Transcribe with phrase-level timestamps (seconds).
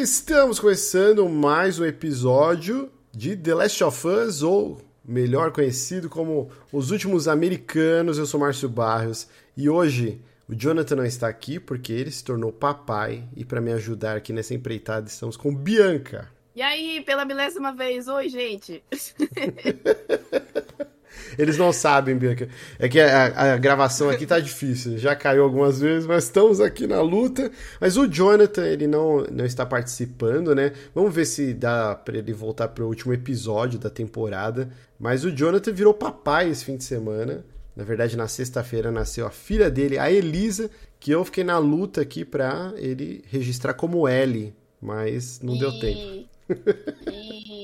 [0.00, 6.90] Estamos começando mais um episódio de The Last of Us, ou melhor conhecido como Os
[6.90, 8.16] Últimos Americanos.
[8.16, 10.18] Eu sou Márcio Barros e hoje
[10.48, 14.32] o Jonathan não está aqui porque ele se tornou papai e para me ajudar aqui
[14.32, 16.30] nessa empreitada estamos com Bianca.
[16.56, 18.82] E aí, pela milésima vez, oi, gente.
[21.38, 22.48] Eles não sabem, Bianca.
[22.78, 24.98] É que a, a, gravação aqui tá difícil.
[24.98, 27.50] Já caiu algumas vezes, mas estamos aqui na luta.
[27.80, 30.72] Mas o Jonathan, ele não, não está participando, né?
[30.94, 34.70] Vamos ver se dá para ele voltar para o último episódio da temporada.
[34.98, 37.44] Mas o Jonathan virou papai esse fim de semana.
[37.74, 42.00] Na verdade, na sexta-feira nasceu a filha dele, a Elisa, que eu fiquei na luta
[42.00, 45.58] aqui pra ele registrar como L, mas não e...
[45.58, 46.28] deu tempo.
[47.06, 47.59] E...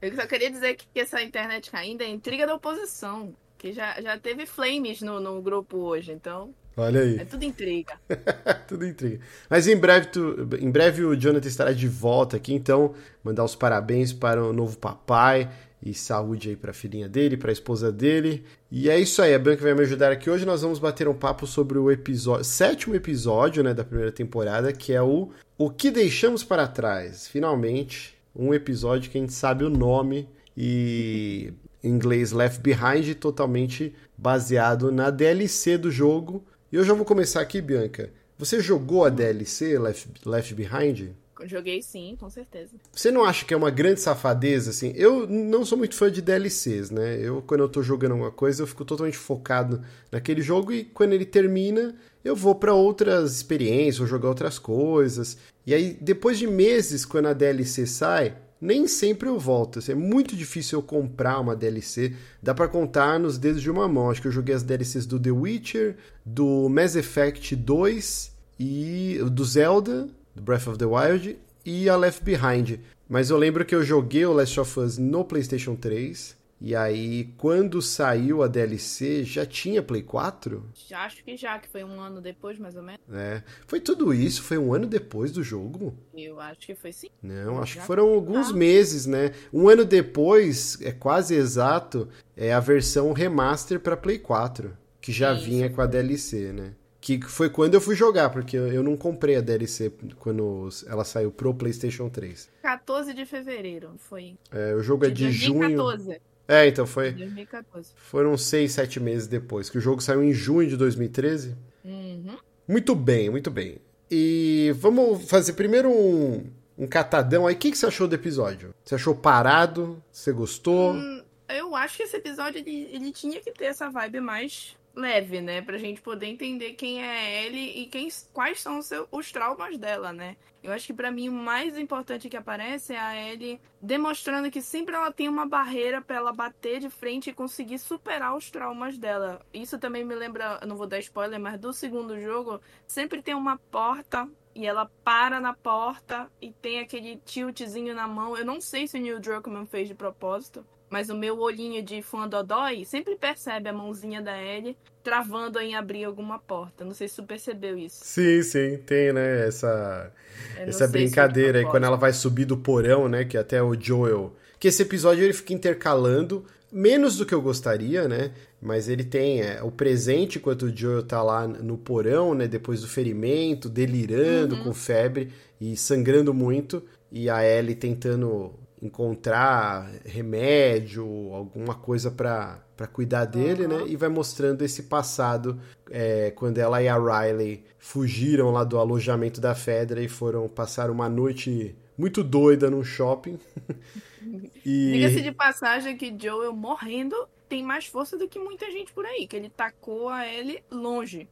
[0.00, 4.18] Eu só queria dizer que essa internet caindo é intriga da oposição, que já, já
[4.18, 6.54] teve flames no, no grupo hoje, então...
[6.76, 7.18] Olha aí.
[7.18, 7.98] É tudo intriga.
[8.68, 9.20] tudo intriga.
[9.48, 13.56] Mas em breve, tu, em breve o Jonathan estará de volta aqui, então mandar os
[13.56, 15.50] parabéns para o novo papai
[15.82, 18.44] e saúde aí para a filhinha dele, para a esposa dele.
[18.70, 20.44] E é isso aí, a Bianca vai me ajudar aqui hoje.
[20.44, 24.92] Nós vamos bater um papo sobre o episódio, sétimo episódio, né, da primeira temporada, que
[24.92, 27.26] é o O que deixamos para trás.
[27.26, 33.94] Finalmente, um episódio que a gente sabe o nome e em inglês Left Behind, totalmente
[34.16, 36.44] baseado na DLC do jogo.
[36.70, 38.10] E eu já vou começar aqui, Bianca.
[38.38, 41.10] Você jogou a DLC Left, Left Behind?
[41.44, 42.72] Joguei sim, com certeza.
[42.92, 44.92] Você não acha que é uma grande safadeza, assim?
[44.96, 47.20] Eu não sou muito fã de DLCs, né?
[47.20, 51.12] Eu, quando eu tô jogando alguma coisa, eu fico totalmente focado naquele jogo e quando
[51.12, 55.36] ele termina, eu vou para outras experiências, vou jogar outras coisas.
[55.66, 59.80] E aí, depois de meses, quando a DLC sai, nem sempre eu volto.
[59.80, 62.14] Assim, é muito difícil eu comprar uma DLC.
[62.42, 64.10] Dá para contar nos dedos de uma mão.
[64.10, 69.44] Acho que eu joguei as DLCs do The Witcher, do Mass Effect 2 e do
[69.44, 72.78] Zelda do Breath of the Wild e a Left Behind.
[73.08, 76.36] Mas eu lembro que eu joguei o Last of Us no PlayStation 3.
[76.58, 80.64] E aí, quando saiu a DLC, já tinha Play 4?
[80.88, 83.00] Já acho que já, que foi um ano depois, mais ou menos.
[83.12, 83.42] É.
[83.66, 84.42] Foi tudo isso?
[84.42, 85.94] Foi um ano depois do jogo?
[86.14, 87.10] Eu acho que foi sim.
[87.22, 88.56] Não, acho já que foram alguns tá.
[88.56, 89.32] meses, né?
[89.52, 95.34] Um ano depois, é quase exato, é a versão remaster para Play 4, que já
[95.34, 95.44] isso.
[95.44, 96.72] vinha com a DLC, né?
[96.98, 101.30] Que foi quando eu fui jogar, porque eu não comprei a DLC quando ela saiu
[101.30, 102.48] pro PlayStation 3.
[102.62, 104.36] 14 de fevereiro foi.
[104.50, 106.04] É, o jogo de é de 2014.
[106.04, 106.16] junho.
[106.48, 107.12] É, então foi.
[107.12, 107.92] 2014.
[107.96, 111.56] Foram 6, 7 meses depois, que o jogo saiu em junho de 2013.
[111.84, 112.36] Uhum.
[112.68, 113.78] Muito bem, muito bem.
[114.10, 116.44] E vamos fazer primeiro um,
[116.78, 117.54] um catadão aí.
[117.54, 118.74] O que, que você achou do episódio?
[118.84, 120.02] Você achou parado?
[120.12, 120.92] Você gostou?
[120.92, 125.40] Hum, eu acho que esse episódio ele, ele tinha que ter essa vibe mais leve,
[125.42, 125.60] né?
[125.60, 129.76] Pra gente poder entender quem é Ellie e quem, quais são os, seus, os traumas
[129.76, 130.36] dela, né?
[130.62, 134.60] Eu acho que para mim o mais importante que aparece é a Ellie demonstrando que
[134.60, 138.98] sempre ela tem uma barreira para ela bater de frente e conseguir superar os traumas
[138.98, 139.40] dela.
[139.54, 143.58] Isso também me lembra, não vou dar spoiler, mas do segundo jogo, sempre tem uma
[143.70, 148.36] porta e ela para na porta e tem aquele tiltzinho na mão.
[148.36, 152.00] Eu não sei se o Neil Druckmann fez de propósito, mas o meu olhinho de
[152.02, 156.84] fã dodói sempre percebe a mãozinha da Ellie travando em abrir alguma porta.
[156.84, 158.00] Não sei se tu percebeu isso.
[158.02, 159.46] Sim, sim, tem, né?
[159.46, 160.12] Essa,
[160.56, 163.24] essa brincadeira aí, quando ela vai subir do porão, né?
[163.24, 164.34] Que até o Joel.
[164.58, 168.32] Que esse episódio ele fica intercalando, menos do que eu gostaria, né?
[168.60, 172.48] Mas ele tem é, o presente enquanto o Joel tá lá no porão, né?
[172.48, 174.64] Depois do ferimento, delirando, uhum.
[174.64, 176.82] com febre e sangrando muito.
[177.12, 183.84] E a Ellie tentando encontrar remédio, alguma coisa para cuidar dele, uhum.
[183.84, 183.84] né?
[183.88, 185.58] E vai mostrando esse passado
[185.90, 190.90] é, quando ela e a Riley fugiram lá do alojamento da Fedra e foram passar
[190.90, 193.38] uma noite muito doida num shopping.
[194.64, 194.92] e...
[194.92, 197.16] Diga-se de passagem que Joel morrendo
[197.56, 201.26] tem mais força do que muita gente por aí, que ele tacou a ele longe.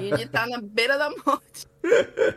[0.00, 1.68] e ele tá na beira da morte.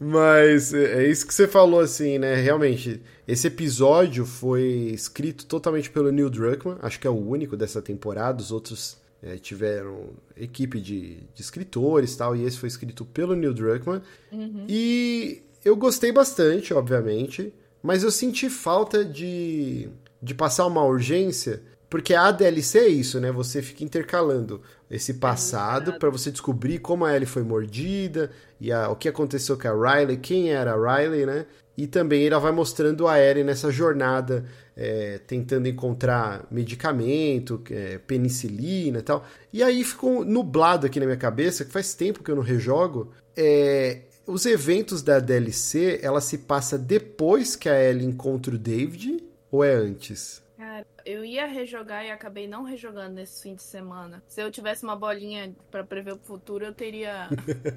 [0.00, 2.36] Mas é, é isso que você falou, assim, né?
[2.36, 4.62] Realmente, esse episódio foi
[4.94, 9.36] escrito totalmente pelo Neil Druckmann, acho que é o único dessa temporada, os outros é,
[9.36, 14.02] tiveram equipe de, de escritores tal, e esse foi escrito pelo Neil Druckmann.
[14.30, 14.66] Uhum.
[14.68, 17.52] E eu gostei bastante, obviamente,
[17.82, 19.88] mas eu senti falta de,
[20.22, 21.60] de passar uma urgência
[21.94, 23.30] porque a DLC é isso, né?
[23.30, 24.60] Você fica intercalando
[24.90, 29.56] esse passado para você descobrir como a Ellie foi mordida e a, o que aconteceu
[29.56, 31.46] com a Riley, quem era a Riley, né?
[31.78, 34.44] E também ela vai mostrando a Ellie nessa jornada,
[34.76, 39.24] é, tentando encontrar medicamento, é, penicilina e tal.
[39.52, 43.12] E aí ficou nublado aqui na minha cabeça, que faz tempo que eu não rejogo.
[43.36, 49.22] É, os eventos da DLC, ela se passa depois que a Ellie encontra o David
[49.48, 50.42] ou é antes?
[50.74, 54.20] Cara, eu ia rejogar e acabei não rejogando nesse fim de semana.
[54.26, 57.28] Se eu tivesse uma bolinha para prever o futuro, eu teria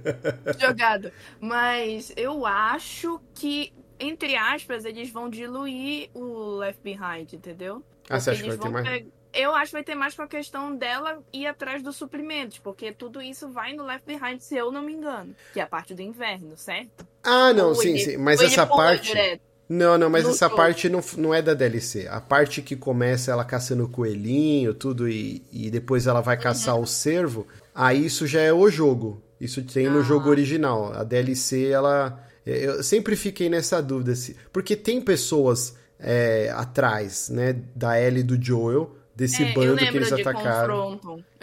[0.60, 1.12] jogado.
[1.40, 7.84] Mas eu acho que, entre aspas, eles vão diluir o Left Behind, entendeu?
[8.10, 9.06] Ah, você acha que vai ter mais?
[9.32, 12.92] Eu acho que vai ter mais com a questão dela ir atrás dos suprimentos, porque
[12.92, 15.36] tudo isso vai no Left Behind, se eu não me engano.
[15.54, 17.08] Que é a parte do inverno, certo?
[17.24, 18.18] Ah, não, ou sim, ele, sim.
[18.18, 19.10] Mas essa parte.
[19.10, 19.42] Direto.
[19.70, 20.56] Não, não, mas essa jogo.
[20.56, 22.08] parte não, não é da DLC.
[22.08, 26.76] A parte que começa ela caçando o coelhinho, tudo, e, e depois ela vai caçar
[26.76, 26.84] uhum.
[26.84, 29.22] o cervo, aí isso já é o jogo.
[29.40, 29.92] Isso tem ah.
[29.92, 30.94] no jogo original.
[30.94, 32.24] A DLC, ela.
[32.46, 34.14] Eu sempre fiquei nessa dúvida.
[34.54, 39.98] Porque tem pessoas é, atrás, né, da Ellie e do Joel, desse é, bando que
[39.98, 41.00] eles atacaram.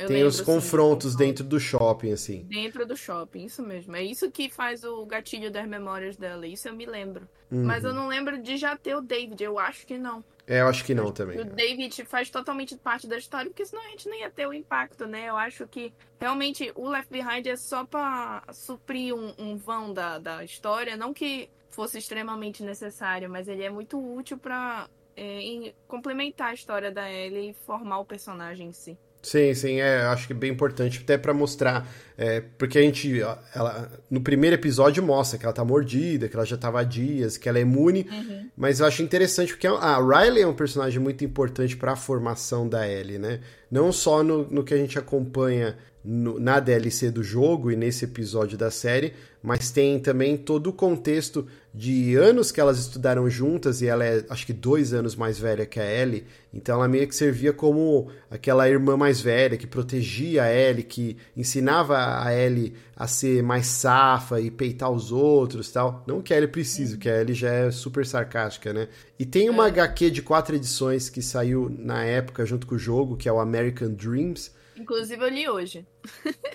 [0.07, 2.45] Tem os confrontos sim, dentro do shopping, assim.
[2.45, 3.97] Dentro do shopping, isso mesmo.
[3.97, 6.47] É isso que faz o gatilho das memórias dela.
[6.47, 7.29] Isso eu me lembro.
[7.51, 7.65] Uhum.
[7.65, 9.43] Mas eu não lembro de já ter o David.
[9.43, 10.25] Eu acho que não.
[10.47, 11.41] É, eu acho que não também.
[11.41, 14.55] O David faz totalmente parte da história, porque senão a gente não ia ter o
[14.55, 15.29] impacto, né?
[15.29, 20.19] Eu acho que realmente o Left Behind é só pra suprir um, um vão da,
[20.19, 20.97] da história.
[20.97, 26.91] Não que fosse extremamente necessário, mas ele é muito útil para é, complementar a história
[26.91, 28.99] da Ellie e formar o personagem em si.
[29.25, 33.23] Sim, sim, é, acho que é bem importante, até para mostrar, é, porque a gente,
[33.55, 37.39] ela, no primeiro episódio mostra que ela tá mordida, que ela já tava há dias,
[37.39, 38.51] que ela é imune, uhum.
[38.55, 42.69] mas eu acho interessante porque a Riley é um personagem muito importante para a formação
[42.69, 43.41] da Ellie, né?
[43.71, 45.75] Não só no, no que a gente acompanha
[46.05, 50.73] no, na DLC do jogo e nesse episódio da série, mas tem também todo o
[50.73, 55.39] contexto de anos que elas estudaram juntas e ela é acho que dois anos mais
[55.39, 59.67] velha que a Ellie, então ela meio que servia como aquela irmã mais velha que
[59.67, 65.73] protegia a Ellie, que ensinava a Ellie a ser mais safa e peitar os outros
[65.73, 66.05] tal.
[66.07, 68.89] Não que a Ellie precise, que a Ellie já é super sarcástica, né?
[69.19, 69.71] E tem uma é.
[69.71, 73.41] HQ de quatro edições que saiu na época junto com o jogo, que é o
[73.41, 75.87] American Dreams, Inclusive eu li hoje.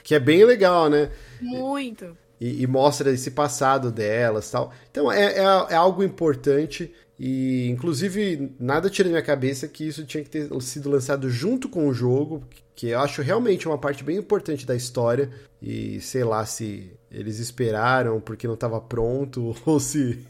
[0.03, 1.11] que é bem legal, né?
[1.41, 2.17] Muito.
[2.39, 4.71] E, e mostra esse passado delas tal.
[4.89, 6.93] Então é, é, é, algo importante.
[7.19, 11.67] E, inclusive, nada tira da minha cabeça que isso tinha que ter sido lançado junto
[11.67, 12.41] com o jogo,
[12.73, 15.29] que eu acho realmente uma parte bem importante da história.
[15.61, 20.25] E sei lá se eles esperaram porque não estava pronto ou se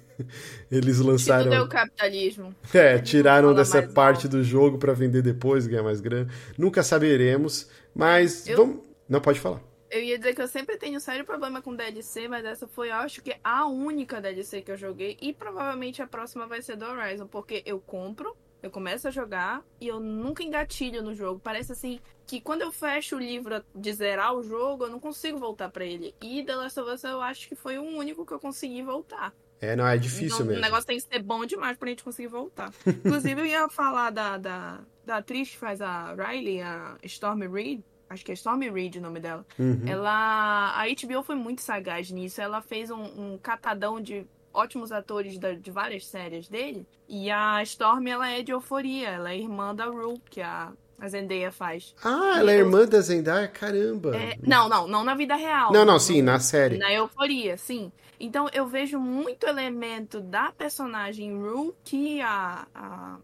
[0.72, 1.44] eles lançaram.
[1.44, 2.56] Tudo é o capitalismo.
[2.74, 4.32] É, tiraram dessa parte mal.
[4.32, 6.28] do jogo para vender depois, ganhar mais grana.
[6.58, 7.68] Nunca saberemos.
[7.94, 8.58] Mas eu...
[8.58, 8.80] vamos.
[9.08, 9.69] Não pode falar.
[9.90, 12.96] Eu ia dizer que eu sempre tenho sério problema com DLC, mas essa foi, eu
[12.96, 15.18] acho que a única DLC que eu joguei.
[15.20, 19.64] E provavelmente a próxima vai ser do Horizon, porque eu compro, eu começo a jogar
[19.80, 21.40] e eu nunca engatilho no jogo.
[21.40, 25.40] Parece assim que quando eu fecho o livro de zerar o jogo, eu não consigo
[25.40, 26.14] voltar para ele.
[26.22, 29.34] E The Last of Us eu acho que foi o único que eu consegui voltar.
[29.62, 30.60] É, não, é difícil então, mesmo.
[30.60, 32.72] O negócio tem que ser bom demais pra gente conseguir voltar.
[32.88, 37.82] Inclusive, eu ia falar da, da, da atriz que faz a Riley, a Stormy Reed.
[38.10, 39.46] Acho que é Stormy Reed o nome dela.
[39.58, 39.84] Uhum.
[39.88, 40.74] Ela.
[40.76, 42.42] A HBO foi muito sagaz nisso.
[42.42, 46.88] Ela fez um, um catadão de ótimos atores da, de várias séries dele.
[47.08, 49.10] E a Stormy, ela é de euforia.
[49.10, 51.96] Ela é irmã da Rue, que a, a Zendaya faz.
[52.04, 53.48] Ah, ela é irmã da Zendaya?
[53.48, 54.16] Caramba!
[54.16, 55.72] É, não, não, não na vida real.
[55.72, 56.78] Não, não, sim, na série.
[56.78, 57.92] Na euforia, sim.
[58.20, 63.18] Então eu vejo muito elemento da personagem Rue que a, a,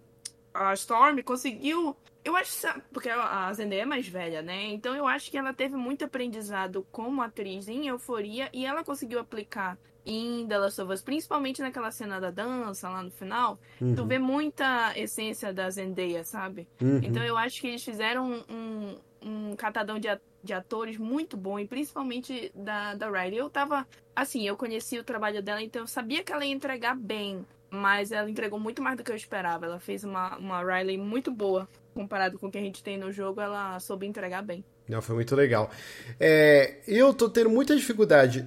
[0.53, 1.95] a Storm conseguiu.
[2.25, 4.65] Eu acho porque a Zendaya é mais velha, né?
[4.73, 9.19] Então eu acho que ela teve muito aprendizado como atriz em Euforia e ela conseguiu
[9.19, 13.59] aplicar em The Last of Us, principalmente naquela cena da dança lá no final.
[13.79, 13.95] Uhum.
[13.95, 16.67] Tu vê muita essência da Zendaya, sabe?
[16.81, 16.99] Uhum.
[17.03, 21.59] Então eu acho que eles fizeram um, um catadão de atores de atores muito bom,
[21.59, 23.39] e principalmente da, da Riley.
[23.39, 26.95] Eu tava, assim, eu conheci o trabalho dela, então eu sabia que ela ia entregar
[26.95, 29.65] bem, mas ela entregou muito mais do que eu esperava.
[29.65, 33.11] Ela fez uma, uma Riley muito boa, comparado com o que a gente tem no
[33.11, 34.63] jogo, ela soube entregar bem.
[34.87, 35.71] Não, foi muito legal.
[36.19, 38.45] É, eu tô tendo muita dificuldade.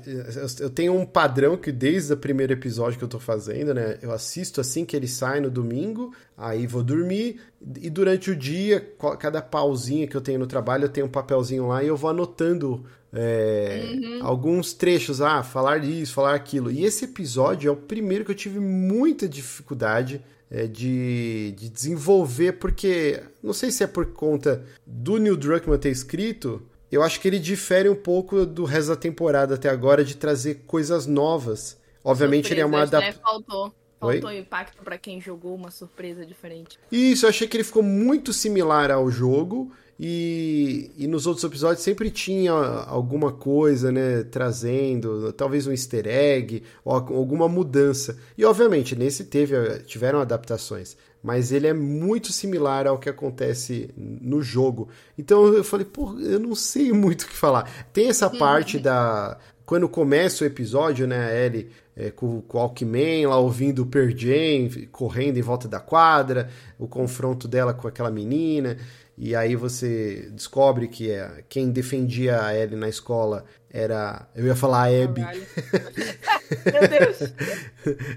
[0.60, 3.98] Eu tenho um padrão que desde o primeiro episódio que eu tô fazendo, né?
[4.00, 7.40] Eu assisto assim que ele sai no domingo, aí vou dormir,
[7.80, 11.66] e durante o dia, cada pausinha que eu tenho no trabalho, eu tenho um papelzinho
[11.66, 14.20] lá e eu vou anotando é, uhum.
[14.22, 15.20] alguns trechos.
[15.20, 16.70] Ah, falar isso, falar aquilo.
[16.70, 22.52] E esse episódio é o primeiro que eu tive muita dificuldade é, de, de desenvolver,
[22.52, 27.28] porque não sei se é por conta do Neil Druckmann ter escrito, eu acho que
[27.28, 31.78] ele difere um pouco do resto da temporada até agora de trazer coisas novas.
[32.02, 33.20] Obviamente Surpresas, ele é uma adaptação.
[33.20, 33.22] Né?
[33.22, 33.74] Faltou.
[34.00, 34.38] Faltou Oi?
[34.38, 36.78] impacto para quem jogou uma surpresa diferente.
[36.90, 41.82] Isso, eu achei que ele ficou muito similar ao jogo E, e nos outros episódios
[41.82, 48.16] sempre tinha alguma coisa, né, trazendo, talvez um easter egg ou alguma mudança.
[48.36, 54.40] E obviamente nesse teve, tiveram adaptações, mas ele é muito similar ao que acontece no
[54.40, 54.88] jogo.
[55.18, 57.88] Então eu falei, pô, eu não sei muito o que falar.
[57.92, 58.38] Tem essa Sim.
[58.38, 59.36] parte da
[59.68, 63.86] quando começa o episódio, né, a Ellie é, com, com o Alckmin lá ouvindo o
[63.86, 66.48] Per Jam, correndo em volta da quadra,
[66.78, 68.78] o confronto dela com aquela menina,
[69.18, 74.26] e aí você descobre que é, quem defendia a Ellie na escola era.
[74.34, 75.20] Eu ia falar a Abby.
[76.64, 77.34] Meu Deus!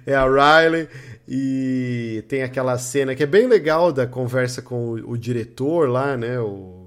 [0.06, 0.88] é a Riley.
[1.28, 6.16] E tem aquela cena que é bem legal da conversa com o, o diretor lá,
[6.16, 6.40] né?
[6.40, 6.81] O,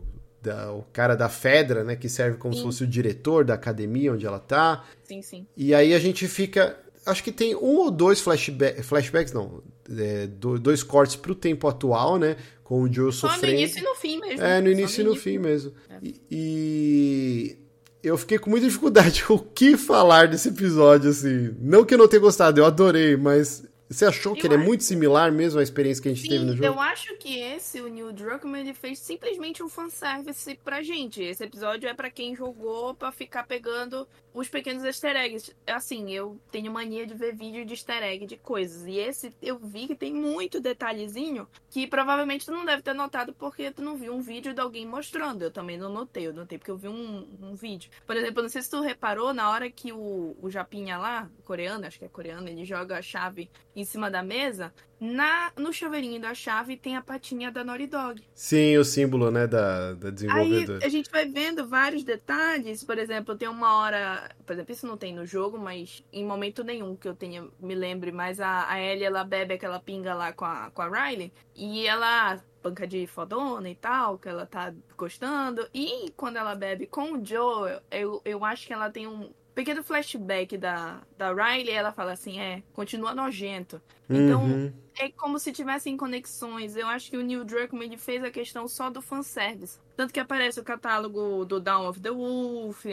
[0.44, 1.96] da, o cara da Fedra, né?
[1.96, 2.60] Que serve como sim.
[2.60, 4.84] se fosse o diretor da academia onde ela tá.
[5.02, 5.46] Sim, sim.
[5.56, 10.26] E aí a gente fica acho que tem um ou dois flashback, flashbacks, não, é,
[10.26, 12.36] dois cortes pro tempo atual, né?
[12.62, 13.52] Com o Joe Só sofrendo.
[13.52, 14.44] no início e no fim mesmo.
[14.44, 15.72] É, no início e no, fim mesmo.
[15.90, 15.98] É.
[16.02, 17.58] E, e,
[18.02, 21.54] eu fiquei com muita dificuldade o que falar desse episódio, assim.
[21.60, 24.62] Não que eu não tenha gostado, eu adorei, mas você achou que eu ele acho...
[24.62, 26.64] é muito similar mesmo à experiência que a gente Sim, teve no jogo?
[26.64, 31.22] Eu acho que esse, o Neil Druckmann, ele fez simplesmente um fanservice pra gente.
[31.22, 35.54] Esse episódio é para quem jogou pra ficar pegando os pequenos easter eggs.
[35.66, 38.86] Assim, eu tenho mania de ver vídeo de easter egg de coisas.
[38.86, 43.32] E esse eu vi que tem muito detalhezinho que provavelmente tu não deve ter notado
[43.32, 45.42] porque tu não viu um vídeo de alguém mostrando.
[45.42, 47.90] Eu também não notei, eu notei porque eu vi um, um vídeo.
[48.06, 51.86] Por exemplo, não sei se tu reparou, na hora que o, o Japinha lá, coreano,
[51.86, 56.20] acho que é coreano, ele joga a chave em cima da mesa, na, no chaveirinho
[56.20, 58.22] da chave tem a patinha da Naughty Dog.
[58.34, 60.78] Sim, o símbolo, né, da, da desenvolvedora.
[60.80, 62.82] Aí a gente vai vendo vários detalhes.
[62.82, 64.30] Por exemplo, tem uma hora...
[64.46, 67.74] Por exemplo, isso não tem no jogo, mas em momento nenhum que eu tenha me
[67.74, 68.12] lembre.
[68.12, 71.32] Mas a, a Ellie, ela bebe aquela pinga lá com a, com a Riley.
[71.54, 75.68] E ela banca de fodona e tal, que ela tá gostando.
[75.74, 79.82] E quando ela bebe com o Joe, eu, eu acho que ela tem um pequeno
[79.82, 83.80] flashback da, da Riley, ela fala assim, é, continua nojento.
[84.08, 84.72] Então, uhum.
[84.98, 86.76] é como se tivessem conexões.
[86.76, 89.78] Eu acho que o Neil Druckmann ele fez a questão só do fanservice.
[89.96, 92.84] Tanto que aparece o catálogo do Dawn of the Wolf.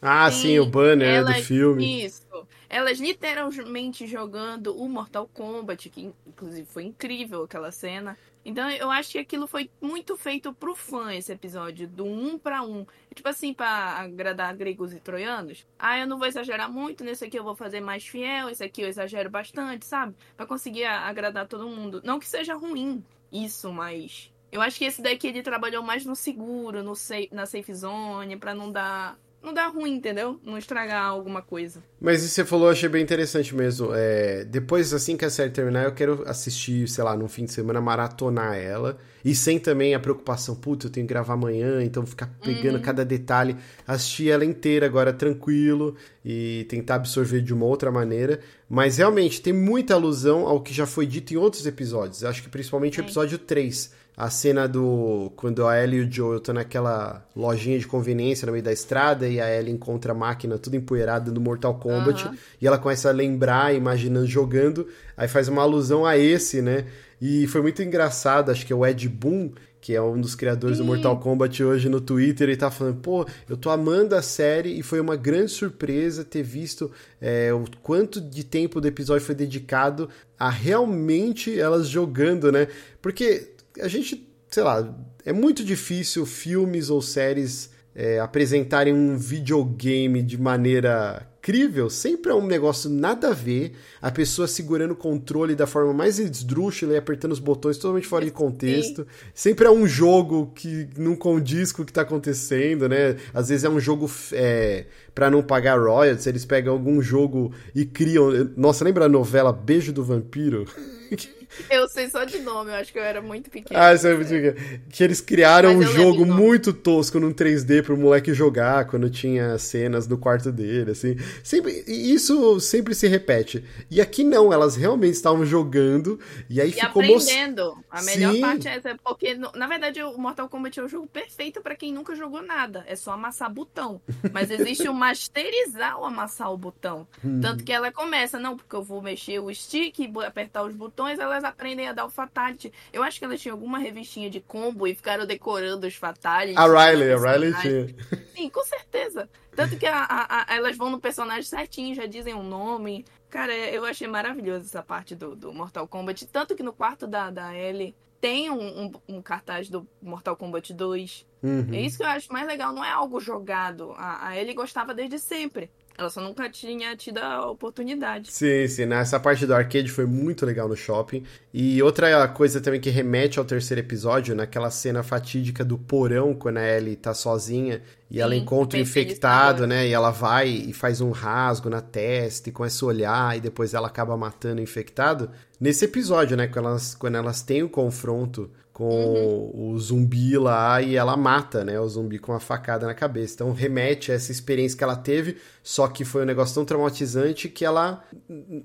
[0.00, 2.04] Ah, sim, o banner elas, do filme.
[2.04, 2.26] Isso.
[2.68, 8.16] Elas literalmente jogando o Mortal Kombat, que inclusive foi incrível aquela cena.
[8.44, 12.62] Então eu acho que aquilo foi muito feito pro fã, esse episódio, do um para
[12.62, 12.86] um.
[13.14, 15.66] Tipo assim, para agradar gregos e troianos.
[15.78, 18.82] Ah, eu não vou exagerar muito, nesse aqui eu vou fazer mais fiel, esse aqui
[18.82, 20.14] eu exagero bastante, sabe?
[20.36, 22.00] para conseguir agradar todo mundo.
[22.04, 24.30] Não que seja ruim isso, mas.
[24.52, 28.36] Eu acho que esse daqui ele trabalhou mais no seguro, no safe, na safe zone,
[28.36, 30.40] para não dar não dá ruim, entendeu?
[30.42, 31.82] Não estragar alguma coisa.
[32.00, 33.90] Mas isso você falou, eu achei bem interessante mesmo.
[33.94, 37.52] É, depois, assim que a série terminar, eu quero assistir, sei lá, num fim de
[37.52, 38.98] semana, maratonar ela.
[39.22, 42.82] E sem também a preocupação, puta, eu tenho que gravar amanhã, então ficar pegando uhum.
[42.82, 43.56] cada detalhe.
[43.86, 48.40] Assistir ela inteira agora tranquilo e tentar absorver de uma outra maneira.
[48.68, 52.24] Mas realmente tem muita alusão ao que já foi dito em outros episódios.
[52.24, 55.32] Acho que principalmente o episódio 3 a cena do.
[55.36, 59.28] Quando a Ellie e o Joel estão naquela lojinha de conveniência no meio da estrada
[59.28, 62.34] e a Ellie encontra a máquina tudo empoeirada do Mortal Kombat uhum.
[62.60, 66.86] e ela começa a lembrar, imaginando jogando, aí faz uma alusão a esse, né?
[67.20, 70.78] E foi muito engraçado, acho que é o Ed Boon, que é um dos criadores
[70.78, 70.82] Sim.
[70.82, 74.78] do Mortal Kombat hoje no Twitter, ele tá falando, pô, eu tô amando a série
[74.78, 76.90] e foi uma grande surpresa ter visto
[77.20, 82.68] é, o quanto de tempo do episódio foi dedicado a realmente elas jogando, né?
[83.02, 90.22] Porque a gente, sei lá, é muito difícil filmes ou séries é, apresentarem um videogame
[90.22, 95.54] de maneira crível, sempre é um negócio nada a ver, a pessoa segurando o controle
[95.54, 99.06] da forma mais esdrúxula e apertando os botões totalmente fora de contexto.
[99.34, 103.16] Sempre é um jogo que não condiz com o que está acontecendo, né?
[103.34, 107.84] Às vezes é um jogo é, para não pagar royalties, eles pegam algum jogo e
[107.84, 108.50] criam.
[108.56, 110.64] Nossa, lembra a novela Beijo do Vampiro?
[111.70, 113.88] Eu sei só de nome, eu acho que eu era muito pequena.
[113.88, 114.80] Ah, isso é muito pequeno.
[114.90, 120.06] Que eles criaram um jogo muito tosco num 3D pro moleque jogar quando tinha cenas
[120.06, 121.16] no quarto dele, assim.
[121.42, 123.64] Sempre, isso sempre se repete.
[123.90, 126.18] E aqui não, elas realmente estavam jogando
[126.48, 127.76] e aí e ficou aprendendo.
[127.90, 128.40] A melhor Sim.
[128.40, 131.92] parte é essa, porque na verdade o Mortal Kombat é o jogo perfeito para quem
[131.92, 132.84] nunca jogou nada.
[132.86, 134.00] É só amassar botão.
[134.32, 137.06] Mas existe o masterizar o amassar o botão.
[137.24, 137.40] Hum.
[137.40, 141.43] Tanto que ela começa, não, porque eu vou mexer o stick, apertar os botões, elas
[141.44, 142.72] aprendem a dar o fatality.
[142.92, 146.56] Eu acho que elas tinham alguma revistinha de combo e ficaram decorando os fatalities.
[146.56, 147.86] A Riley, a Riley tinha.
[148.34, 149.28] Sim, com certeza.
[149.54, 153.04] Tanto que a, a, a, elas vão no personagem certinho, já dizem o um nome.
[153.30, 156.26] Cara, eu achei maravilhoso essa parte do, do Mortal Kombat.
[156.26, 160.72] Tanto que no quarto da, da Ellie tem um, um, um cartaz do Mortal Kombat
[160.72, 161.26] 2.
[161.42, 161.74] Uhum.
[161.74, 163.92] É isso que eu acho mais legal, não é algo jogado.
[163.98, 165.70] A, a Ellie gostava desde sempre.
[165.96, 168.32] Ela só nunca tinha tido a oportunidade.
[168.32, 168.84] Sim, sim.
[168.84, 171.22] Nessa parte do arcade foi muito legal no shopping.
[171.52, 176.58] E outra coisa também que remete ao terceiro episódio, naquela cena fatídica do porão, quando
[176.58, 177.80] a Ellie tá sozinha
[178.14, 179.88] e Sim, ela encontra o infectado, né?
[179.88, 183.74] E ela vai e faz um rasgo na testa e começa a olhar e depois
[183.74, 185.30] ela acaba matando o infectado.
[185.60, 186.46] Nesse episódio, né?
[186.46, 189.72] Quando elas, quando elas têm o confronto com Uhum.
[189.72, 193.34] o zumbi lá e ela mata, né, o zumbi com uma facada na cabeça.
[193.34, 197.48] Então remete a essa experiência que ela teve, só que foi um negócio tão traumatizante
[197.48, 198.02] que ela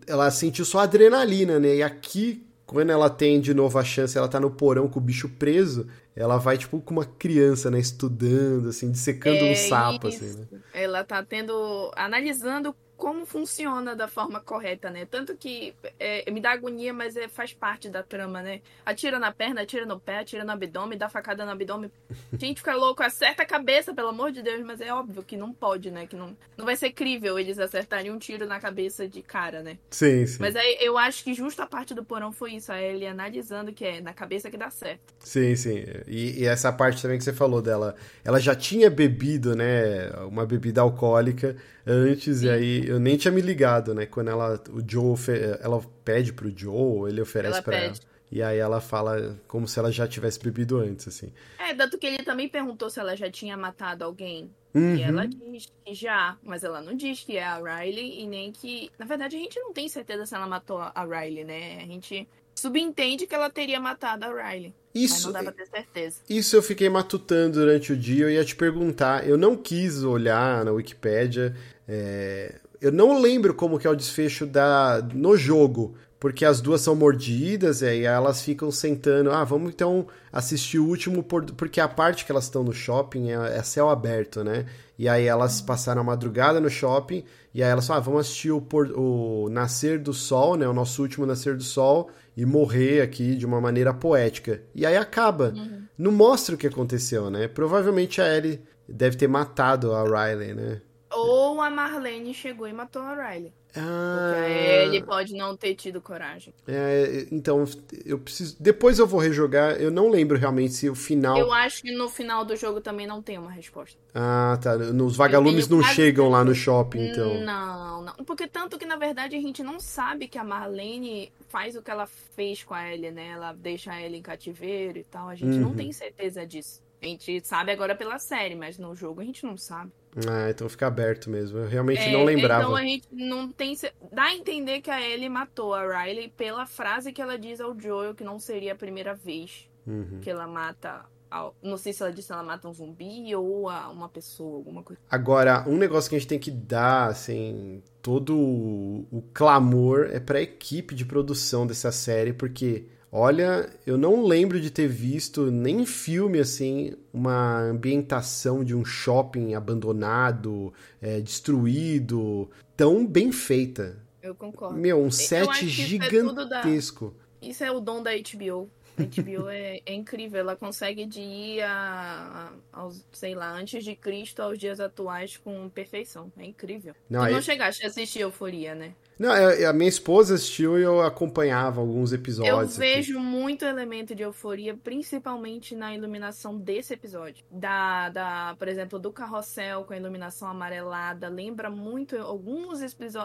[0.08, 1.76] ela sentiu só adrenalina, né?
[1.76, 5.02] E aqui quando ela tem de novo a chance, ela tá no porão com o
[5.02, 10.08] bicho preso, ela vai tipo com uma criança, né, estudando assim, dissecando um É sapo
[10.08, 10.24] isso.
[10.24, 10.48] assim, né?
[10.72, 11.92] Ela tá tendo.
[11.96, 15.08] analisando como funciona da forma correta, né?
[15.10, 18.60] Tanto que é, me dá agonia, mas é, faz parte da trama, né?
[18.86, 21.90] Atira na perna, atira no pé, atira no abdômen, dá facada no abdômen.
[22.38, 25.54] Gente, fica louco, acerta a cabeça, pelo amor de Deus, mas é óbvio que não
[25.54, 26.06] pode, né?
[26.06, 29.78] Que não, não vai ser crível eles acertarem um tiro na cabeça de cara, né?
[29.90, 30.38] Sim, sim.
[30.42, 33.72] Mas aí eu acho que justo a parte do porão foi isso, a ele analisando
[33.72, 35.14] que é na cabeça que dá certo.
[35.20, 35.86] Sim, sim.
[36.06, 40.46] E, e essa parte também que você falou dela, ela já tinha bebido, né, uma
[40.46, 41.56] bebida alcoólica
[41.90, 45.16] antes, e aí eu nem tinha me ligado, né, quando ela, o Joe,
[45.60, 47.94] ela pede pro Joe, ele oferece Ela pra ela.
[48.32, 51.34] E aí ela fala como se ela já tivesse bebido antes, assim.
[51.58, 54.52] É, tanto que ele também perguntou se ela já tinha matado alguém.
[54.74, 54.96] Uhum.
[54.96, 58.52] E ela diz que já, mas ela não diz que é a Riley e nem
[58.52, 58.92] que.
[59.00, 61.82] Na verdade, a gente não tem certeza se ela matou a Riley, né?
[61.82, 64.76] A gente subentende que ela teria matado a Riley.
[64.94, 66.22] Isso, não dá pra ter certeza.
[66.30, 69.28] Isso eu fiquei matutando durante o dia, eu ia te perguntar.
[69.28, 71.56] Eu não quis olhar na Wikipédia.
[71.90, 76.82] É, Eu não lembro como que é o desfecho da no jogo, porque as duas
[76.82, 79.32] são mordidas e aí elas ficam sentando.
[79.32, 81.46] Ah, vamos então assistir o último por...
[81.46, 84.66] porque a parte que elas estão no shopping é, é céu aberto, né?
[85.00, 88.52] E aí elas passaram a madrugada no shopping e aí elas falam, ah, vamos assistir
[88.52, 88.92] o, por...
[88.92, 90.68] o nascer do sol, né?
[90.68, 94.62] O nosso último nascer do sol e morrer aqui de uma maneira poética.
[94.76, 95.54] E aí acaba.
[95.98, 97.48] Não mostra o que aconteceu, né?
[97.48, 100.82] Provavelmente a Ellie deve ter matado a Riley, né?
[101.12, 103.54] Ou a Marlene chegou e matou a Riley.
[103.76, 106.54] Ah, ele pode não ter tido coragem.
[106.68, 107.66] é, então
[108.06, 108.56] eu preciso.
[108.60, 109.80] Depois eu vou rejogar.
[109.80, 111.38] Eu não lembro realmente se o final.
[111.38, 113.98] Eu acho que no final do jogo também não tem uma resposta.
[114.14, 114.76] Ah, tá.
[114.76, 117.42] Nos vagalumes não quase chegam lá no shopping, então.
[117.44, 118.14] Não, não.
[118.26, 121.92] Porque tanto que, na verdade, a gente não sabe que a Marlene faz o que
[121.92, 123.30] ela fez com a Ellie, né?
[123.30, 125.30] Ela deixa a Ellie em cativeiro e tal.
[125.30, 125.62] A gente Uhum.
[125.62, 126.82] não tem certeza disso.
[127.02, 129.92] A gente sabe agora pela série, mas no jogo a gente não sabe.
[130.28, 131.60] Ah, então fica aberto mesmo.
[131.60, 132.64] Eu realmente É, não lembrava.
[132.64, 133.76] Então a gente não tem.
[134.12, 137.80] Dá a entender que a Ellie matou a Riley pela frase que ela diz ao
[137.80, 140.20] Joel que não seria a primeira vez Uhum.
[140.22, 141.06] que ela mata.
[141.32, 144.56] ao- Não sei se ela disse que ela mata um zumbi ou a- uma pessoa,
[144.58, 145.00] alguma coisa.
[145.12, 150.20] Agora, um negócio que a gente tem que dar, assim, todo o, o clamor é
[150.20, 155.82] pra equipe de produção dessa série, porque, olha, eu não lembro de ter visto nem
[155.82, 163.98] em filme, assim, uma ambientação de um shopping abandonado, é, destruído, tão bem feita.
[164.22, 164.78] Eu concordo.
[164.78, 167.14] Meu, um set isso é da- gigantesco.
[167.42, 168.70] Isso é o dom da HBO.
[168.98, 173.82] A HBO é, é incrível, ela consegue de ir a, a- aos, sei lá, antes
[173.84, 176.30] de Cristo aos dias atuais com perfeição.
[176.38, 176.94] É incrível.
[177.10, 178.94] Não, tu aí- não chegaste a assistir Euforia, né?
[179.20, 182.72] Não, é- a minha esposa assistiu e eu acompanhava alguns Eu episódios.
[182.72, 182.80] aqui.
[182.80, 187.44] vejo muito elemento de euforia, principalmente na iluminação desse episódio.
[187.52, 191.28] Da, da, por exemplo, do carrossel com a iluminação amarelada.
[191.28, 192.80] Lembra muito alguns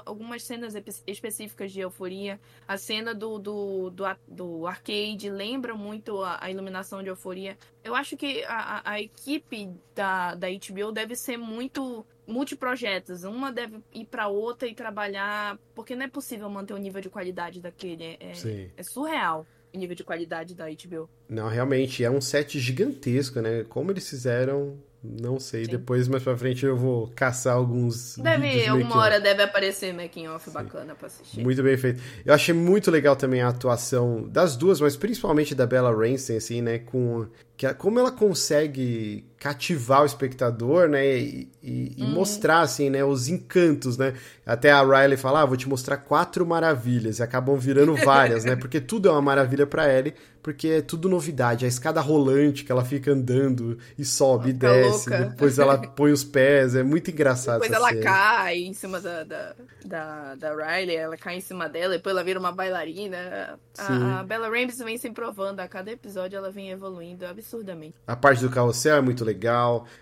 [0.04, 0.74] algumas cenas
[1.06, 2.40] específicas de euforia.
[2.66, 7.56] A cena do, do, do, do arcade lembra muito a, a iluminação de euforia.
[7.84, 13.24] Eu acho que a, a- equipe da, da HBO deve ser muito multiprojetos.
[13.24, 17.10] Uma deve ir pra outra e trabalhar, porque não é possível manter o nível de
[17.10, 18.16] qualidade daquele.
[18.18, 18.70] É, Sim.
[18.76, 21.08] é surreal o nível de qualidade da HBO.
[21.28, 23.64] Não, realmente, é um set gigantesco, né?
[23.64, 25.66] Como eles fizeram, não sei.
[25.66, 25.72] Sim.
[25.72, 30.50] Depois, mais pra frente, eu vou caçar alguns Deve, alguma hora deve aparecer making off
[30.50, 31.42] bacana pra assistir.
[31.42, 32.02] Muito bem feito.
[32.24, 36.62] Eu achei muito legal também a atuação das duas, mas principalmente da Bella Ramsey, assim,
[36.62, 36.78] né?
[36.78, 41.06] Com que, como ela consegue cativar o espectador, né?
[41.06, 43.04] E, e, e mostrar, assim, né?
[43.04, 44.14] Os encantos, né?
[44.46, 47.18] Até a Riley fala, ah, vou te mostrar quatro maravilhas.
[47.18, 48.56] E acabam virando várias, né?
[48.56, 51.66] Porque tudo é uma maravilha para Ellie, porque é tudo novidade.
[51.66, 55.10] A escada rolante que ela fica andando e sobe e desce.
[55.10, 56.74] Depois ela põe os pés.
[56.74, 59.54] É muito engraçado Depois ela cai em cima da, da,
[59.84, 63.58] da, da, Riley, ela cai em cima dela, depois ela vira uma bailarina.
[63.76, 65.60] A, a, Bella Ramsey vem se provando.
[65.60, 67.94] A cada episódio ela vem evoluindo absurdamente.
[68.06, 69.33] A parte do carrossel é muito legal.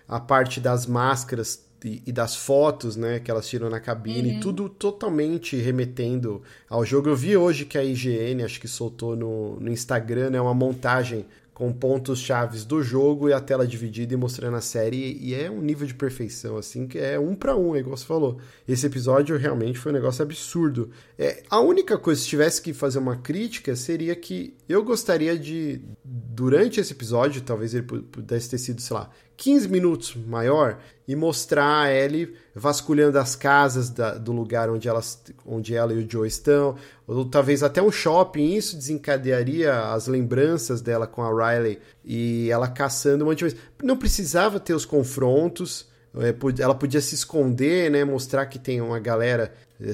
[0.07, 4.41] A parte das máscaras e, e, das fotos, né, que elas tiram na cabine, uhum.
[4.41, 7.09] tudo totalmente remetendo ao jogo.
[7.09, 11.27] Eu vi hoje que a IGN, acho que soltou no, no Instagram, né, uma montagem
[11.63, 15.49] com pontos chaves do jogo e a tela dividida e mostrando a série e é
[15.49, 18.41] um nível de perfeição assim que é um para um, é igual você falou.
[18.67, 20.91] Esse episódio realmente foi um negócio absurdo.
[21.17, 25.81] É, a única coisa se tivesse que fazer uma crítica seria que eu gostaria de
[26.05, 31.83] durante esse episódio, talvez ele pudesse ter sido, sei lá, 15 minutos maior e mostrar
[31.83, 36.27] a Ellie vasculhando as casas da, do lugar onde, elas, onde ela e o Joe
[36.27, 38.55] estão, ou talvez até um shopping.
[38.55, 43.57] Isso desencadearia as lembranças dela com a Riley e ela caçando um monte de coisa.
[43.83, 45.91] Não precisava ter os confrontos.
[46.15, 49.53] É, ela podia se esconder, né, mostrar que tem uma galera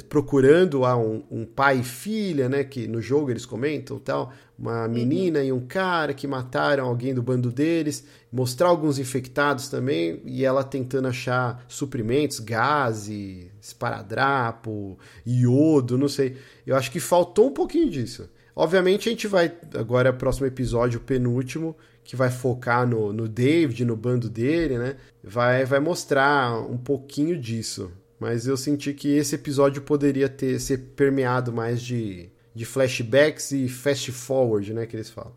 [0.09, 4.85] procurando ah, um, um, pai e filha, né, que no jogo eles comentam tal, uma
[4.85, 4.93] uhum.
[4.93, 5.45] menina uhum.
[5.45, 10.63] e um cara que mataram alguém do bando deles, mostrar alguns infectados também e ela
[10.63, 13.09] tentando achar suprimentos, gás,
[13.61, 16.37] esparadrapo, iodo, não sei.
[16.67, 18.29] Eu acho que faltou um pouquinho disso.
[18.55, 23.85] Obviamente a gente vai agora próximo episódio, o penúltimo, que vai focar no, no David,
[23.85, 24.97] no bando dele, né?
[25.23, 27.93] Vai, vai mostrar um pouquinho disso.
[28.19, 33.69] Mas eu senti que esse episódio poderia ter ser permeado mais de, de flashbacks e
[33.69, 34.87] fast forward, né?
[34.87, 35.35] Que eles falam.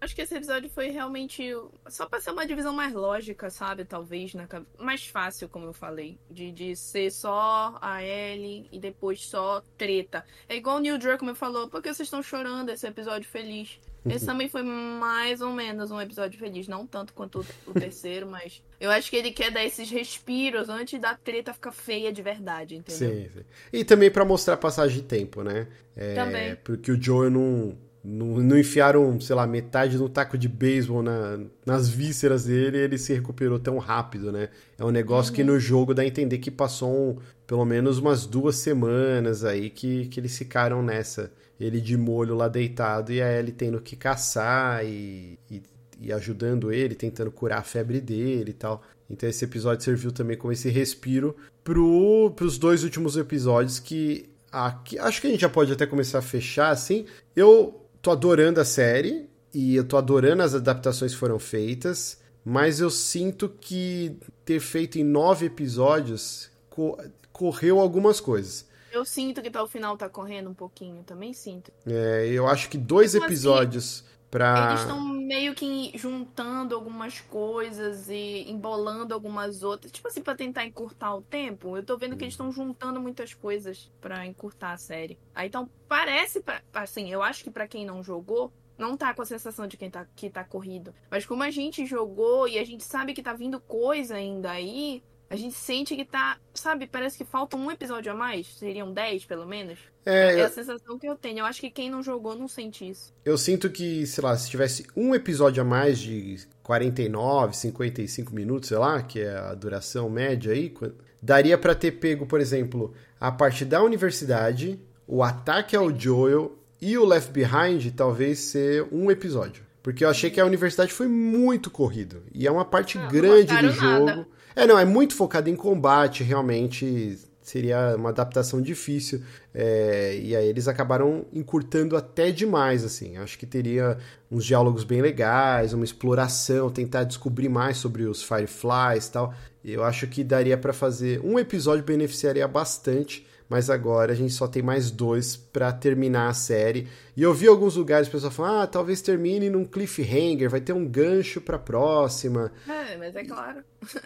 [0.00, 1.52] Acho que esse episódio foi realmente
[1.88, 3.84] só pra ser uma divisão mais lógica, sabe?
[3.84, 4.48] Talvez, né?
[4.78, 6.18] mais fácil, como eu falei.
[6.30, 10.24] De, de ser só a Ellie e depois só treta.
[10.48, 13.78] É igual o Neil Druckmann falou: por que vocês estão chorando esse episódio feliz?
[14.08, 18.62] Esse também foi mais ou menos um episódio feliz, não tanto quanto o, terceiro, mas
[18.80, 22.76] eu acho que ele quer dar esses respiros antes da treta ficar feia de verdade,
[22.76, 23.10] entendeu?
[23.10, 23.44] Sim, sim.
[23.72, 25.66] E também para mostrar a passagem de tempo, né?
[25.94, 26.56] É, também.
[26.64, 31.38] Porque o Joe não, não, não enfiaram, sei lá, metade do taco de beisebol na,
[31.66, 34.48] nas vísceras dele e ele se recuperou tão rápido, né?
[34.78, 35.36] É um negócio uhum.
[35.36, 39.68] que no jogo dá a entender que passou um, pelo menos umas duas semanas aí
[39.68, 41.30] que, que eles ficaram nessa
[41.60, 45.62] ele de molho lá deitado e a Ellie tendo que caçar e, e,
[46.00, 48.82] e ajudando ele, tentando curar a febre dele e tal.
[49.10, 54.98] Então esse episódio serviu também como esse respiro pro, pros dois últimos episódios que aqui,
[54.98, 57.04] acho que a gente já pode até começar a fechar assim.
[57.36, 62.80] Eu tô adorando a série e eu tô adorando as adaptações que foram feitas, mas
[62.80, 66.96] eu sinto que ter feito em nove episódios co
[67.32, 68.69] correu algumas coisas.
[68.92, 71.72] Eu sinto que tá, o final tá correndo um pouquinho, também sinto.
[71.86, 74.68] É, eu acho que dois Mas, assim, episódios assim, pra.
[74.70, 79.92] Eles estão meio que juntando algumas coisas e embolando algumas outras.
[79.92, 81.76] Tipo assim, pra tentar encurtar o tempo.
[81.76, 85.18] Eu tô vendo que eles estão juntando muitas coisas para encurtar a série.
[85.34, 89.26] Aí então parece, assim, eu acho que para quem não jogou, não tá com a
[89.26, 90.94] sensação de quem tá, que tá corrido.
[91.10, 95.02] Mas como a gente jogou e a gente sabe que tá vindo coisa ainda aí,
[95.30, 99.26] a gente sente que tá, sabe, parece que falta um episódio a mais, seriam 10
[99.26, 99.78] pelo menos.
[100.04, 101.38] É, é a sensação que eu tenho.
[101.38, 103.14] Eu acho que quem não jogou não sente isso.
[103.24, 108.70] Eu sinto que, sei lá, se tivesse um episódio a mais de 49, 55 minutos,
[108.70, 110.74] sei lá, que é a duração média aí,
[111.22, 116.98] daria para ter pego, por exemplo, a parte da universidade, o ataque ao Joel e
[116.98, 119.62] o Left Behind talvez ser um episódio.
[119.80, 122.22] Porque eu achei que a universidade foi muito corrido.
[122.34, 124.06] E é uma parte ah, grande do jogo.
[124.06, 124.39] Nada.
[124.54, 129.22] É, não, é muito focado em combate, realmente seria uma adaptação difícil.
[129.52, 133.16] É, e aí eles acabaram encurtando até demais, assim.
[133.16, 133.98] Acho que teria
[134.30, 139.34] uns diálogos bem legais, uma exploração, tentar descobrir mais sobre os Fireflies e tal.
[139.64, 144.46] Eu acho que daria para fazer um episódio beneficiaria bastante mas agora a gente só
[144.46, 146.86] tem mais dois para terminar a série.
[147.16, 150.72] E eu vi alguns lugares o pessoal falando: ah, talvez termine num cliffhanger, vai ter
[150.72, 152.52] um gancho pra próxima.
[152.68, 153.64] É, mas é claro.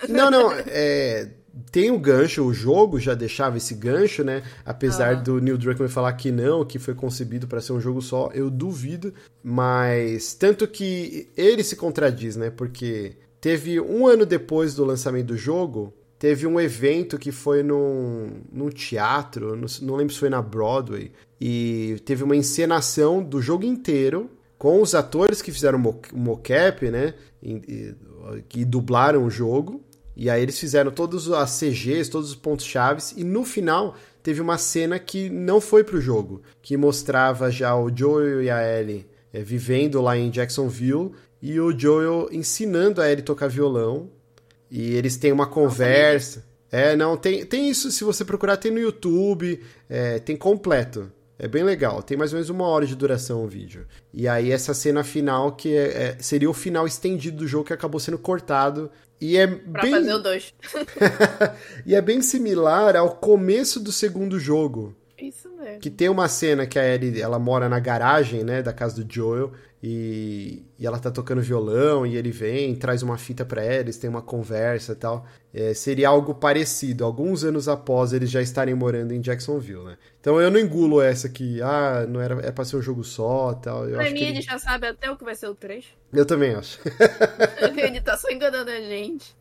[0.09, 1.28] Não, não, é,
[1.70, 4.42] tem o um gancho, o jogo já deixava esse gancho, né?
[4.64, 5.14] Apesar ah.
[5.14, 8.48] do Neil Druckmann falar que não, que foi concebido para ser um jogo só, eu
[8.48, 9.12] duvido.
[9.42, 12.48] Mas tanto que ele se contradiz, né?
[12.48, 15.92] Porque teve um ano depois do lançamento do jogo,
[16.25, 21.13] teve um evento que foi num, num teatro, não, não lembro se foi na Broadway,
[21.39, 27.13] e teve uma encenação do jogo inteiro com os atores que fizeram o mocap, né?
[27.43, 27.95] E,
[28.49, 29.83] que dublaram o jogo.
[30.17, 34.41] E aí eles fizeram todos as CGs, todos os pontos chaves e no final teve
[34.41, 39.07] uma cena que não foi pro jogo, que mostrava já o Joel e a Ellie
[39.31, 44.09] é, vivendo lá em Jacksonville e o Joel ensinando a Ellie tocar violão.
[44.77, 46.45] E eles têm uma conversa.
[46.69, 51.13] É, não, tem, tem isso, se você procurar, tem no YouTube, é, tem completo.
[51.39, 53.87] É bem legal, tem mais ou menos uma hora de duração o vídeo.
[54.13, 57.73] E aí essa cena final que é, é, seria o final estendido do jogo que
[57.73, 58.91] acabou sendo cortado.
[59.21, 59.93] E é pra bem...
[59.93, 60.55] fazer o 2.
[61.87, 64.93] e é bem similar ao começo do segundo jogo.
[65.18, 65.81] Isso mesmo.
[65.81, 69.12] Que tem uma cena que a Ellie, ela mora na garagem, né, da casa do
[69.12, 73.98] Joel, e, e ela tá tocando violão, e ele vem, traz uma fita para eles,
[73.98, 75.27] tem uma conversa e tal.
[75.53, 79.98] É, seria algo parecido, alguns anos após eles já estarem morando em Jacksonville, né?
[80.20, 83.53] Então eu não engulo essa que, ah, não era, é pra ser um jogo só
[83.53, 83.87] tal.
[83.87, 85.85] Eu pra mim, que ele já sabe até o que vai ser o 3.
[86.12, 86.81] Eu também acho.
[87.77, 89.37] ele tá só enganando a gente.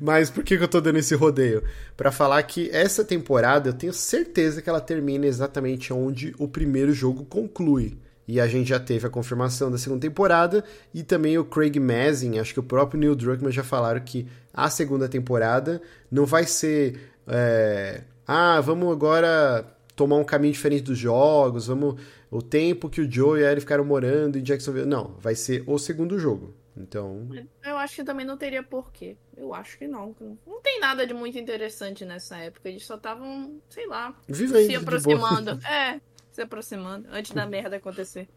[0.00, 1.62] Mas por que, que eu tô dando esse rodeio?
[1.96, 6.92] Para falar que essa temporada eu tenho certeza que ela termina exatamente onde o primeiro
[6.92, 7.98] jogo conclui.
[8.26, 10.64] E a gente já teve a confirmação da segunda temporada
[10.94, 14.70] e também o Craig Mazin, acho que o próprio Neil Druckmann já falaram que a
[14.70, 19.64] segunda temporada não vai ser é, ah, vamos agora
[19.94, 23.60] tomar um caminho diferente dos jogos, vamos o tempo que o Joe e a Ellie
[23.60, 24.86] ficaram morando em Jacksonville.
[24.86, 26.54] Não, vai ser o segundo jogo.
[26.76, 27.28] Então.
[27.64, 29.16] Eu acho que também não teria porquê.
[29.36, 30.14] Eu acho que não.
[30.46, 32.68] Não tem nada de muito interessante nessa época.
[32.68, 35.58] Eles só estavam, sei lá, Vivendo se aproximando.
[35.64, 36.00] É,
[36.32, 38.28] se aproximando antes da merda acontecer.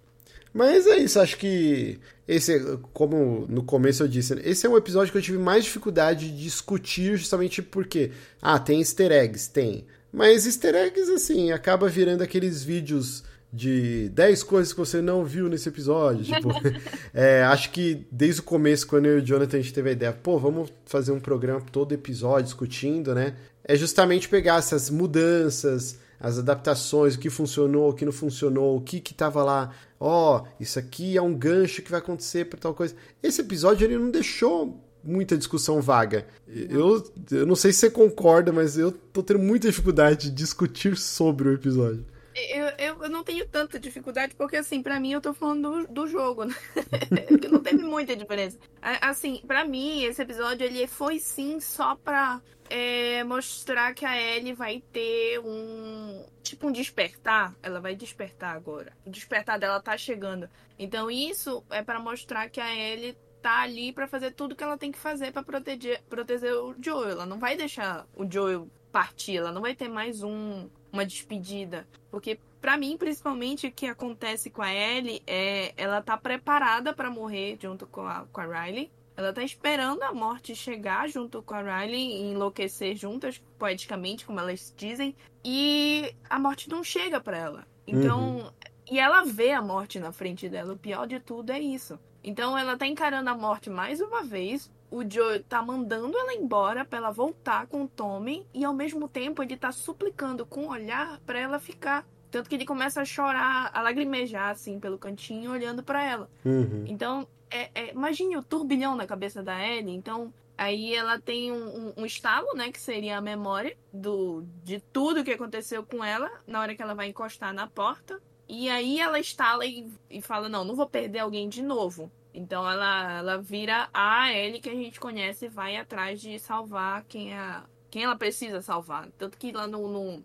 [0.54, 5.12] Mas é isso, acho que esse, como no começo eu disse, esse é um episódio
[5.12, 9.86] que eu tive mais dificuldade de discutir justamente porque, ah, tem easter eggs, tem.
[10.12, 15.48] Mas easter eggs, assim, acaba virando aqueles vídeos de 10 coisas que você não viu
[15.48, 16.24] nesse episódio.
[16.26, 16.50] Tipo,
[17.14, 19.94] é, acho que desde o começo, quando eu e o Jonathan a gente teve a
[19.94, 23.36] ideia, pô, vamos fazer um programa todo episódio discutindo, né?
[23.64, 28.82] É justamente pegar essas mudanças, as adaptações, o que funcionou, o que não funcionou, o
[28.82, 32.60] que que tava lá, ó, oh, isso aqui é um gancho que vai acontecer para
[32.60, 32.96] tal coisa.
[33.22, 36.26] Esse episódio ele não deixou muita discussão vaga.
[36.48, 40.98] Eu, eu não sei se você concorda, mas eu tô tendo muita dificuldade de discutir
[40.98, 42.06] sobre o episódio.
[42.38, 45.94] Eu, eu, eu não tenho tanta dificuldade, porque assim, para mim eu tô falando do,
[45.94, 46.56] do jogo, né?
[47.52, 48.60] não teve muita diferença.
[49.02, 54.54] Assim, para mim, esse episódio ele foi sim só pra é, mostrar que a Ellie
[54.54, 56.26] vai ter um.
[56.44, 57.56] Tipo um despertar.
[57.62, 58.94] Ela vai despertar agora.
[59.06, 60.50] O despertar dela tá chegando.
[60.78, 64.78] Então isso é para mostrar que a Ellie tá ali para fazer tudo que ela
[64.78, 67.10] tem que fazer para proteger, proteger o Joel.
[67.10, 69.38] Ela não vai deixar o Joel partir.
[69.38, 71.88] Ela não vai ter mais um uma despedida.
[72.10, 77.10] Porque, para mim, principalmente, o que acontece com a Ellie é ela tá preparada para
[77.10, 78.92] morrer junto com a, com a Riley.
[79.16, 84.40] Ela tá esperando a morte chegar junto com a Riley e enlouquecer juntas, poeticamente, como
[84.40, 85.16] elas dizem.
[85.44, 87.68] E a morte não chega para ela.
[87.86, 88.38] Então.
[88.38, 88.52] Uhum.
[88.90, 90.74] E ela vê a morte na frente dela.
[90.74, 92.00] O pior de tudo é isso.
[92.24, 96.86] Então ela tá encarando a morte mais uma vez, o Joe tá mandando ela embora
[96.86, 100.70] para ela voltar com o Tommy e ao mesmo tempo ele tá suplicando com o
[100.70, 102.08] olhar para ela ficar.
[102.32, 106.30] Tanto que ele começa a chorar, a lagrimejar assim pelo cantinho, olhando para ela.
[106.46, 106.84] Uhum.
[106.88, 109.96] Então, é, é, imagine o turbilhão na cabeça da Ellie.
[109.96, 111.56] Então, aí ela tem um,
[111.88, 112.72] um, um, estalo, né?
[112.72, 116.94] Que seria a memória do, de tudo que aconteceu com ela na hora que ela
[116.94, 118.22] vai encostar na porta.
[118.48, 122.12] E aí ela estala e, e fala: Não, não vou perder alguém de novo.
[122.34, 127.04] Então ela, ela vira a Ellie que a gente conhece e vai atrás de salvar
[127.08, 129.10] quem, é, quem ela precisa salvar.
[129.18, 130.24] Tanto que lá no, no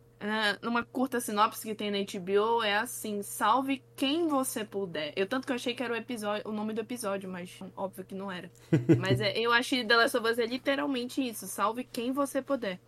[0.62, 5.12] numa curta sinopse que tem na HBO é assim: salve quem você puder.
[5.16, 8.04] Eu tanto que eu achei que era o episódio, o nome do episódio, mas óbvio
[8.04, 8.50] que não era.
[8.98, 12.78] mas é, eu achei The Last of Us é literalmente isso: salve quem você puder.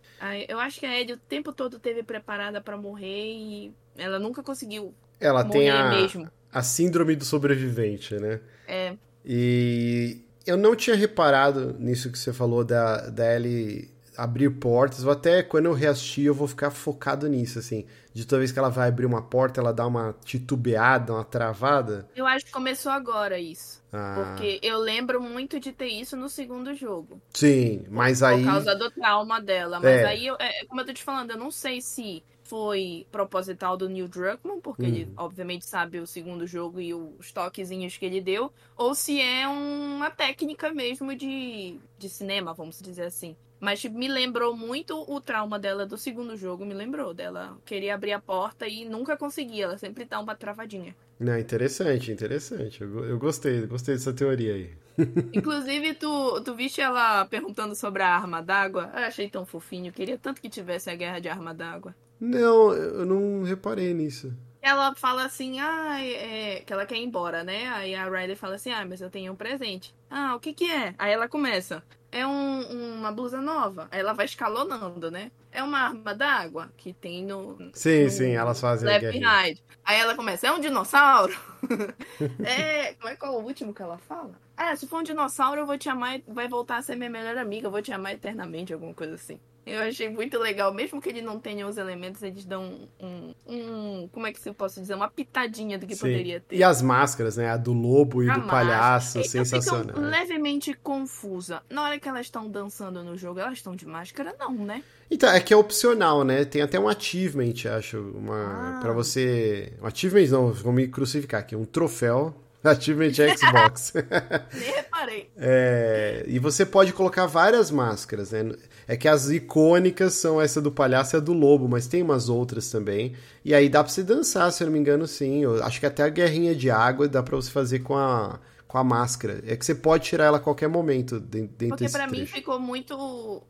[0.47, 4.41] Eu acho que a Ellie o tempo todo teve preparada para morrer e ela nunca
[4.41, 4.93] conseguiu.
[5.19, 6.29] Ela tem a, mesmo.
[6.55, 8.39] A síndrome do sobrevivente, né?
[8.65, 8.95] É.
[9.25, 15.11] E eu não tinha reparado nisso que você falou da, da Ellie abrir portas, ou
[15.11, 17.85] até quando eu reassistir eu vou ficar focado nisso, assim.
[18.13, 22.07] De toda vez que ela vai abrir uma porta, ela dá uma titubeada, uma travada.
[22.15, 23.83] Eu acho que começou agora isso.
[23.91, 24.13] Ah.
[24.15, 27.21] Porque eu lembro muito de ter isso no segundo jogo.
[27.33, 28.43] Sim, mas por aí.
[28.43, 29.81] Por causa do trauma dela.
[29.81, 30.05] Mas é.
[30.05, 33.89] aí, eu, é, como eu tô te falando, eu não sei se foi proposital do
[33.89, 34.87] Neil Druckmann, porque uhum.
[34.87, 39.47] ele obviamente sabe o segundo jogo e os toquezinhos que ele deu, ou se é
[39.47, 43.35] uma técnica mesmo de, de cinema, vamos dizer assim.
[43.59, 47.57] Mas tipo, me lembrou muito o trauma dela do segundo jogo, me lembrou dela.
[47.65, 50.95] Queria abrir a porta e nunca conseguia, ela sempre tá uma travadinha.
[51.19, 52.81] Não, interessante, interessante.
[52.81, 54.73] Eu, eu gostei, gostei dessa teoria aí.
[55.33, 58.91] Inclusive, tu, tu viste ela perguntando sobre a arma d'água?
[58.93, 61.95] Eu achei tão fofinho, queria tanto que tivesse a guerra de arma d'água.
[62.19, 64.33] Não, eu não reparei nisso.
[64.61, 67.67] Ela fala assim, ah, é, que ela quer ir embora, né?
[67.67, 69.93] Aí a Riley fala assim, ah, mas eu tenho um presente.
[70.09, 70.95] Ah, o que que é?
[70.97, 73.87] Aí ela começa, é um, uma blusa nova.
[73.91, 75.31] Aí ela vai escalonando, né?
[75.51, 77.57] É uma arma d'água que tem no...
[77.73, 79.59] Sim, no sim, elas fazem Left Behind.
[79.83, 81.37] Aí ela começa, é um dinossauro?
[82.43, 84.31] é, como é qual é o último que ela fala?
[84.57, 87.37] Ah, se for um dinossauro, eu vou te amar, vai voltar a ser minha melhor
[87.37, 89.39] amiga, eu vou te amar eternamente, alguma coisa assim.
[89.65, 94.07] Eu achei muito legal, mesmo que ele não tenha os elementos, eles dão um, um
[94.11, 96.01] como é que eu posso dizer, uma pitadinha do que Sim.
[96.01, 96.55] poderia ter.
[96.55, 97.49] E as máscaras, né?
[97.49, 98.65] A do lobo e A do máscara.
[98.65, 99.97] palhaço, Eu fico sensacional.
[99.99, 101.63] levemente confusa.
[101.69, 104.35] Na hora que elas estão dançando no jogo, elas estão de máscara?
[104.39, 104.83] Não, né?
[105.09, 106.45] Então, é que é opcional, né?
[106.45, 108.79] Tem até um achievement, acho, uma Ah.
[108.81, 113.93] para você, um achievement não, vou me crucificar aqui, um troféu, achievement Xbox.
[114.53, 115.29] Nem reparei.
[115.37, 118.51] É, e você pode colocar várias máscaras, né?
[118.87, 122.29] É que as icônicas são essa do palhaço e a do lobo, mas tem umas
[122.29, 123.13] outras também.
[123.43, 125.43] E aí dá pra você dançar, se eu não me engano, sim.
[125.43, 128.77] Eu acho que até a guerrinha de água dá pra você fazer com a, com
[128.79, 129.41] a máscara.
[129.45, 132.33] É que você pode tirar ela a qualquer momento de- dentro Porque pra mim trecho.
[132.33, 133.43] ficou muito.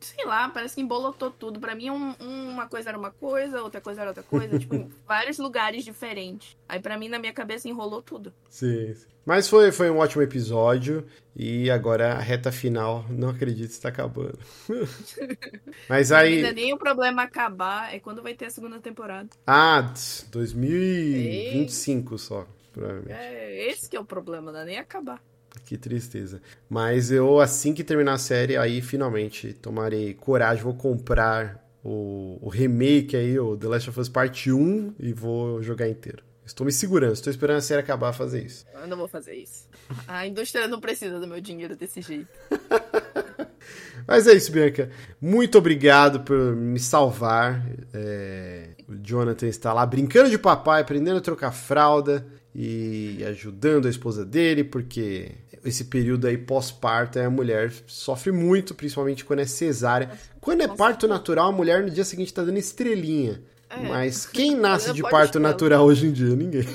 [0.00, 1.60] Sei lá, parece que embolotou tudo.
[1.60, 4.58] Pra mim, um- uma coisa era uma coisa, outra coisa era outra coisa.
[4.58, 6.56] tipo, em vários lugares diferentes.
[6.68, 8.32] Aí pra mim, na minha cabeça, enrolou tudo.
[8.48, 9.06] Sim, sim.
[9.24, 11.06] Mas foi, foi um ótimo episódio.
[11.36, 14.38] E agora a reta final, não acredito, está acabando.
[15.88, 16.36] Mas aí.
[16.36, 19.28] Ainda nem o problema acabar é quando vai ter a segunda temporada.
[19.46, 23.12] Ah, tss, 2025 só, provavelmente.
[23.12, 25.22] É esse que é o problema, não é nem acabar.
[25.64, 26.40] Que tristeza.
[26.68, 32.48] Mas eu, assim que terminar a série, aí finalmente tomarei coragem, vou comprar o, o
[32.48, 36.22] remake aí, o The Last of Us Part 1, e vou jogar inteiro.
[36.44, 38.66] Estou me segurando, estou esperando a série acabar a fazer isso.
[38.74, 39.68] Eu não vou fazer isso.
[40.08, 42.28] A indústria não precisa do meu dinheiro desse jeito.
[44.06, 44.90] Mas é isso, Bianca.
[45.20, 47.64] Muito obrigado por me salvar.
[47.94, 53.90] É, o Jonathan está lá brincando de papai, aprendendo a trocar fralda e ajudando a
[53.90, 55.32] esposa dele, porque
[55.64, 60.10] esse período aí pós-parto, a mulher sofre muito, principalmente quando é cesárea.
[60.40, 63.42] Quando é parto natural, a mulher no dia seguinte está dando estrelinha.
[63.70, 63.88] É.
[63.88, 66.34] Mas quem nasce de parto natural hoje em dia?
[66.36, 66.66] Ninguém.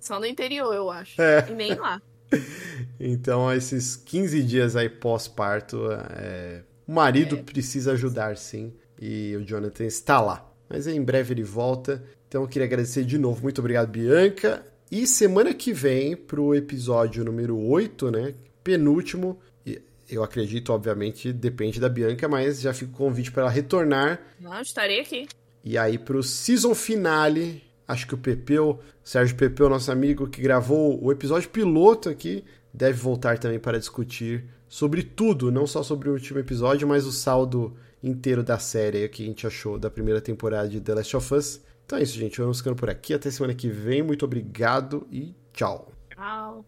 [0.00, 1.20] Só no interior, eu acho.
[1.20, 1.46] É.
[1.50, 2.00] E nem lá.
[3.00, 9.84] Então, esses 15 dias aí pós-parto, é, o marido precisa ajudar sim, e o Jonathan
[9.84, 10.52] está lá.
[10.68, 12.02] Mas em breve ele volta.
[12.28, 13.42] Então, eu queria agradecer de novo.
[13.42, 14.64] Muito obrigado, Bianca.
[14.90, 18.34] E semana que vem, pro episódio número 8, né?
[18.62, 19.38] Penúltimo.
[20.08, 24.20] Eu acredito, obviamente, depende da Bianca, mas já fica o convite para ela retornar.
[24.40, 25.26] Não, estarei aqui.
[25.62, 31.02] E aí, pro season finale, acho que o Pepeu, Sérgio Pepeu, nosso amigo que gravou
[31.02, 36.12] o episódio piloto aqui, deve voltar também para discutir sobre tudo, não só sobre o
[36.12, 40.68] último episódio, mas o saldo inteiro da série que a gente achou da primeira temporada
[40.68, 41.60] de The Last of Us.
[41.88, 42.38] Então é isso, gente.
[42.38, 43.14] Vamos ficando por aqui.
[43.14, 44.02] Até semana que vem.
[44.02, 45.90] Muito obrigado e tchau.
[46.14, 46.62] Tchau.